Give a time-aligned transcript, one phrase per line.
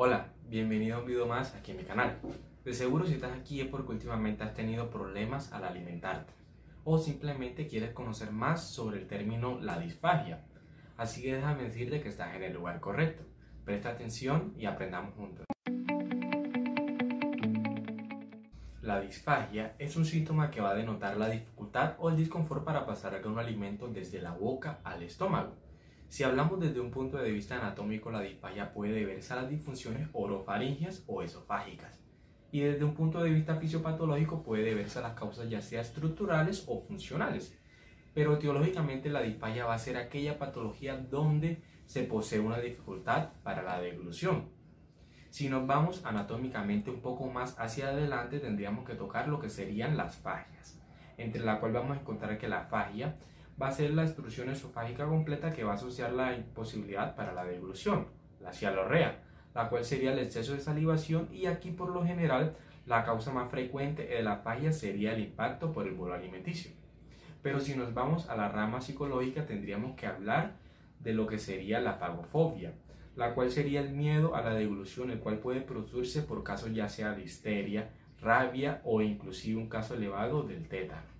[0.00, 2.20] Hola, bienvenido a un video más aquí en mi canal.
[2.64, 6.32] De seguro si estás aquí es porque últimamente has tenido problemas al alimentarte
[6.84, 10.44] o simplemente quieres conocer más sobre el término la disfagia.
[10.96, 13.24] Así que déjame decirte que estás en el lugar correcto.
[13.64, 15.46] Presta atención y aprendamos juntos.
[18.80, 22.86] La disfagia es un síntoma que va a denotar la dificultad o el disconfort para
[22.86, 25.56] pasar algún alimento desde la boca al estómago
[26.08, 30.08] si hablamos desde un punto de vista anatómico, la disfagia puede deberse a las disfunciones
[30.14, 32.00] orofaringias o esofágicas.
[32.50, 36.64] Y desde un punto de vista fisiopatológico puede deberse a las causas ya sea estructurales
[36.66, 37.54] o funcionales.
[38.14, 43.62] Pero teológicamente la disfagia va a ser aquella patología donde se posee una dificultad para
[43.62, 44.48] la deglución.
[45.28, 49.98] Si nos vamos anatómicamente un poco más hacia adelante, tendríamos que tocar lo que serían
[49.98, 50.80] las fagias,
[51.18, 53.14] entre la cual vamos a encontrar que la fagia
[53.60, 57.44] va a ser la extrusión esofágica completa que va a asociar la imposibilidad para la
[57.44, 58.06] deglución,
[58.40, 59.20] la cialorrea,
[59.54, 62.54] la cual sería el exceso de salivación y aquí por lo general
[62.86, 66.70] la causa más frecuente de la fagia sería el impacto por el bolo alimenticio.
[67.42, 70.52] Pero si nos vamos a la rama psicológica tendríamos que hablar
[71.00, 72.72] de lo que sería la fagofobia,
[73.16, 76.88] la cual sería el miedo a la deglución, el cual puede producirse por casos ya
[76.88, 81.17] sea de histeria, rabia o inclusive un caso elevado del tétano.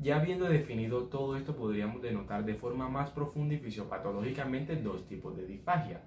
[0.00, 5.36] Ya habiendo definido todo esto, podríamos denotar de forma más profunda y fisiopatológicamente dos tipos
[5.36, 6.00] de disfagia,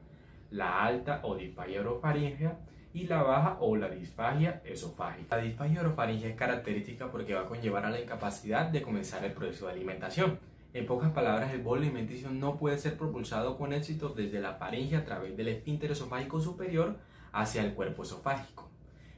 [0.52, 2.60] la alta o disfagia orofaringea
[2.94, 5.38] y la baja o la disfagia esofágica.
[5.38, 9.34] La disfagia orofaringea es característica porque va a conllevar a la incapacidad de comenzar el
[9.34, 10.40] proceso de alimentación.
[10.74, 14.98] En pocas palabras, el bolo alimenticio no puede ser propulsado con éxito desde la faringe
[14.98, 16.98] a través del esfínter esofágico superior
[17.32, 18.67] hacia el cuerpo esofágico.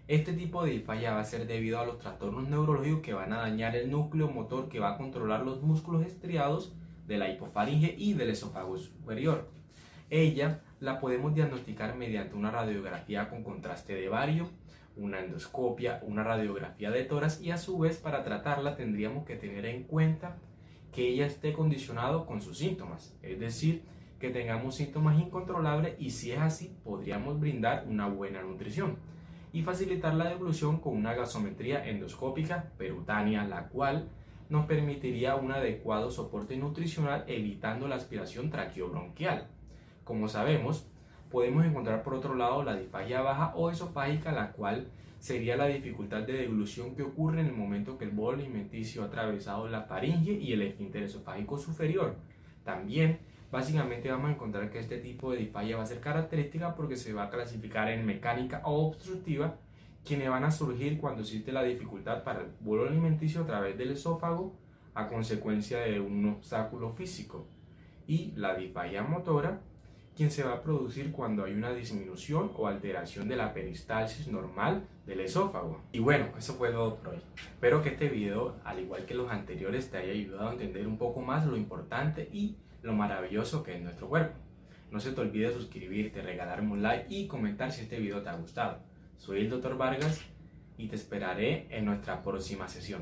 [0.09, 3.41] Este tipo de disfagia va a ser debido a los trastornos neurológicos que van a
[3.41, 6.73] dañar el núcleo motor que va a controlar los músculos estriados
[7.05, 9.51] de la hipofaringe y del esófago superior.
[10.09, 14.49] Ella la podemos diagnosticar mediante una radiografía con contraste de vario,
[14.97, 19.67] una endoscopia, una radiografía de tórax y a su vez para tratarla tendríamos que tener
[19.67, 20.37] en cuenta
[20.91, 23.83] que ella esté condicionado con sus síntomas, es decir,
[24.19, 28.97] que tengamos síntomas incontrolables y si es así podríamos brindar una buena nutrición
[29.51, 34.09] y facilitar la devolución con una gasometría endoscópica perutánea, la cual
[34.49, 39.47] nos permitiría un adecuado soporte nutricional evitando la aspiración traqueobronquial.
[40.03, 40.87] Como sabemos,
[41.29, 44.87] podemos encontrar por otro lado la disfagia baja o esofágica, la cual
[45.19, 49.05] sería la dificultad de deglución que ocurre en el momento que el bolo alimenticio ha
[49.05, 52.15] atravesado la faringe y el esfínter esofágico superior.
[52.63, 53.19] También
[53.51, 57.13] Básicamente vamos a encontrar que este tipo de disfagia va a ser característica porque se
[57.13, 59.57] va a clasificar en mecánica o obstructiva,
[60.05, 63.91] quienes van a surgir cuando existe la dificultad para el bolo alimenticio a través del
[63.91, 64.55] esófago
[64.93, 67.47] a consecuencia de un obstáculo físico.
[68.05, 69.61] Y la disfagia motora,
[70.15, 74.83] quien se va a producir cuando hay una disminución o alteración de la peristalsis normal
[75.07, 75.81] del esófago.
[75.91, 77.21] Y bueno, eso fue todo por hoy.
[77.35, 80.97] Espero que este video, al igual que los anteriores, te haya ayudado a entender un
[80.97, 84.37] poco más lo importante y lo maravilloso que es nuestro cuerpo.
[84.91, 88.35] No se te olvide suscribirte, regalarme un like y comentar si este video te ha
[88.35, 88.79] gustado.
[89.17, 89.77] Soy el Dr.
[89.77, 90.21] Vargas
[90.77, 93.01] y te esperaré en nuestra próxima sesión.